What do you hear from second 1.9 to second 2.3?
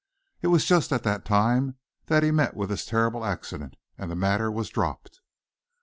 that